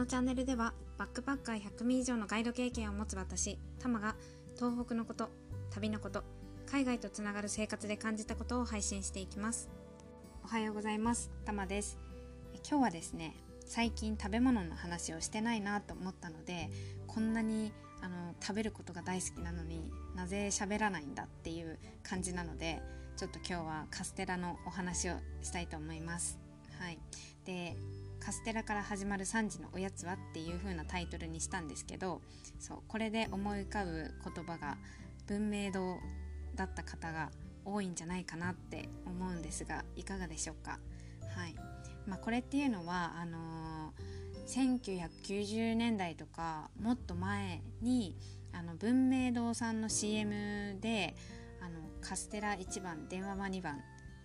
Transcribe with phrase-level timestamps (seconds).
[0.00, 4.16] のチャンネルではバックパッカー100名以上のガイド経験を持つ私タマが
[4.56, 5.28] 東北のこと
[5.74, 6.24] 旅のこと
[6.64, 9.68] 海外とつながる生活で感じたことを配信していきます。
[10.42, 11.30] おはようございます。
[11.44, 11.98] タマです。
[12.66, 13.36] 今日はですね
[13.66, 16.70] 最近食べ物の話をしてないなと思ったので
[17.06, 22.80] こんなにあの食べることが大好きなのになぜ喋らないんだっていう感じなので
[23.18, 26.38] ちょっと今日はカステラのお話をしたいと思います。
[26.78, 26.98] はい、
[27.44, 27.76] で
[28.20, 32.20] カステラから始まる3時のおやつはっていう風なタイトルにしたんですけど
[32.58, 34.76] そうこれで思い浮かぶ言葉が
[35.26, 35.96] 文明堂
[36.54, 37.30] だった方が
[37.64, 40.78] 多いんじゃないかなって思うんですがいかがでしょうか？
[41.34, 41.54] はい
[42.06, 48.16] まあ、これっていうのはあのー、1990年代とかもっと前に
[48.52, 51.14] あの文明堂さんの CM で
[51.60, 53.80] あのカステラ1番電話番2番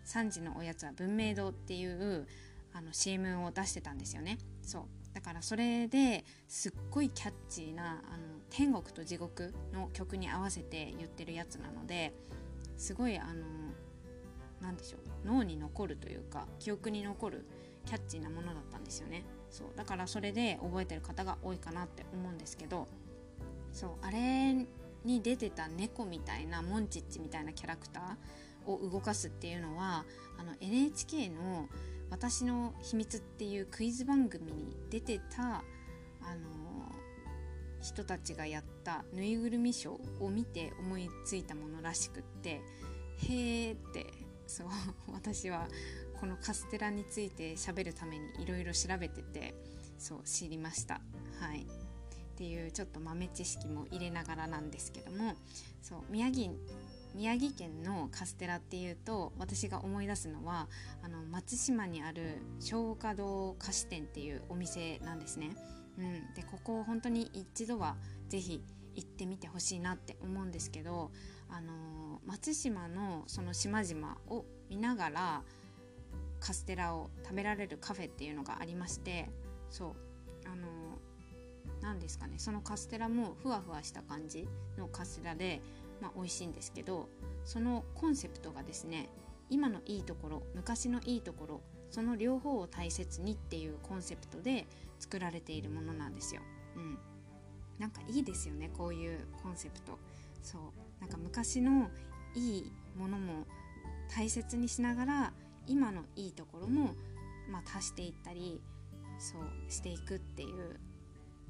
[0.06, 2.28] 3時のおやつは文明堂っていう
[2.76, 4.38] あの CM を出してたんですよね。
[4.62, 4.84] そう。
[5.14, 12.14] だからそれですっごいキャッチーなあの天国と地獄の曲に合わせて言ってるやつなので
[12.76, 13.46] すごいあの
[14.62, 15.02] 何でしょう。
[15.26, 17.46] 脳に残るというか記憶に残る
[17.86, 19.24] キャッチーなものだったんですよね。
[19.50, 19.68] そう。
[19.78, 22.90] だからそれで覚えてる方が多いかなって思うんですけど
[23.72, 23.92] そう。
[24.02, 24.54] あれ
[25.06, 30.04] に出てた猫みたいなモンチッチみたいなキャラクターを動かすっていうのは
[30.38, 31.70] あの NHK の
[32.10, 35.64] 「私の秘密」っていうクイズ番組に出てた
[36.22, 36.92] あの
[37.82, 42.62] 人たちがやったぬいぐるみショーを見て思いついたものらしくって
[43.18, 44.08] へーって
[44.48, 44.68] そう
[45.14, 45.68] 私は
[46.20, 49.54] このカステラについて喋るためにいろいろ調べてて
[49.98, 50.96] そう知りました。
[51.40, 51.66] はい。
[52.36, 55.36] っていうちょっと豆知識も入れながらなんですけども
[55.82, 56.52] そう宮城
[57.16, 60.68] 宮城県のカステラっていうと私が思い出すのは
[61.02, 65.56] あの松島にある松花堂菓子店っていうお店なんですね。
[65.98, 67.96] うん、でここ本当に一度は
[68.28, 68.62] 是非
[68.96, 71.12] 行ってみてほしいなって思うんですけど、
[71.50, 75.42] あの松島のその島々を見ながら
[76.42, 79.30] カステラを食べられるカフェっていうのがありまして
[79.70, 79.96] そう。
[80.46, 80.68] あの
[81.82, 82.36] 何ですかね。
[82.38, 84.48] そのカステラもふわふわした感じ
[84.78, 85.62] のカステラで、
[86.02, 87.10] まあ、美味しいんですけど
[87.44, 89.10] そのコンセプトがですね
[89.50, 94.66] 今のいいところ昔のいいところその両方を大切にっていうコンセプトで
[95.00, 96.42] 作られているものなんですよ。
[96.76, 96.98] うん、
[97.80, 99.98] なんかいいですよねこういうコンセプト。
[100.42, 100.62] そう
[101.02, 101.90] なんか昔の
[102.36, 103.46] いいものも
[104.16, 105.34] 大切にしながら
[105.68, 106.96] 今のいいところも、
[107.50, 108.62] まあ、足していったり
[109.18, 110.80] そうしていくっていう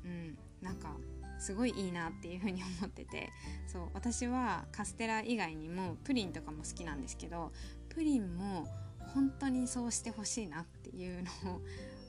[0.06, 0.96] うんなんか
[1.40, 3.30] すごいいいなっていうふうに思ってて。
[3.68, 7.52] そう私はカステラ以外にもプリンとかも好きなんですけど
[7.90, 8.66] プリンも
[9.14, 11.62] 本当にそうしてほしいなっていうのを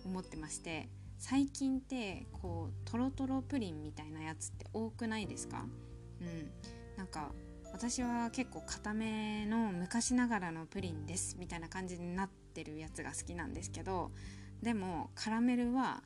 [0.04, 0.88] 思ってまして
[1.18, 5.66] 最近ってこうトロトロプリンみたいなやつって多くないですか？
[6.20, 6.50] うん。
[6.96, 7.32] なんか
[7.72, 14.12] 私は結構固めの昔ながらのプリンですみたいな感じになってるやつが好きなんですけど
[14.62, 16.02] でもカラメルは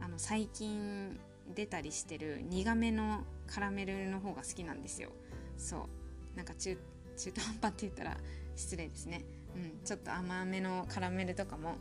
[0.00, 1.18] あの最近
[1.54, 5.10] 出たりしてる苦めのカラメルの方が好きなんですよ。
[5.56, 5.88] そ
[6.34, 6.36] う。
[6.36, 6.78] なんか中
[7.16, 8.16] 中途半端って言ったら
[8.54, 9.24] 失礼ですね。
[9.56, 9.84] うん。
[9.84, 11.76] ちょっと甘めのカラメルとかも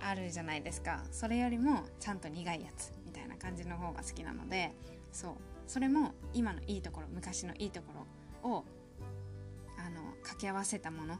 [0.00, 1.02] あるじゃないですか。
[1.10, 4.72] それよりもちゃんと苦いやつみたいな感じの方が好きなので
[5.12, 5.34] そう。
[5.66, 8.06] それも今のいいところ昔のいいとこ
[8.42, 8.64] ろを
[9.78, 11.18] あの掛け合わせたもの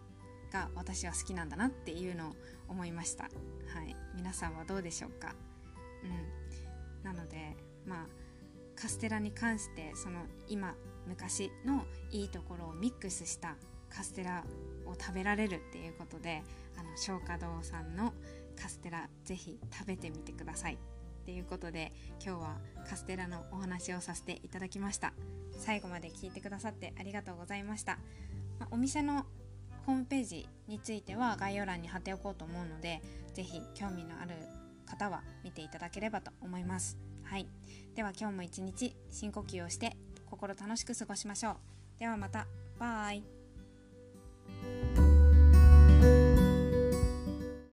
[0.53, 2.33] が私は好きなんだなっていうのを
[2.69, 3.25] 思いました。
[3.25, 3.31] は
[3.85, 3.97] い。
[4.15, 5.35] 皆さんはどうでしょうか？
[6.05, 6.42] うん。
[7.03, 8.07] なのでまあ
[8.75, 10.75] カステラに関してその今
[11.07, 13.57] 昔のいいところをミックスした
[13.91, 14.45] カステラ
[14.87, 16.43] を食べられるっていうことで
[16.79, 18.15] あの松花堂さんの
[18.61, 21.93] カステラぜひ食べてみてくださいっていうことで
[22.25, 22.57] 今日は
[22.89, 25.13] カステラのお話をさせていただきました。
[25.59, 27.99] 最後まで聞いてくださってありがとうございました、
[28.59, 29.25] まあ、お店の
[29.87, 33.01] ホームページについては概要欄に貼っておこうと思うので
[33.35, 34.35] 是非興味のある
[34.93, 36.99] 方は見ていただければと思います。
[37.25, 37.47] はい。
[37.95, 39.97] では今日も一日深呼吸をして
[40.27, 41.57] 心楽しく過ごしましょう。
[41.99, 42.47] ではまた。
[42.79, 43.23] バイ。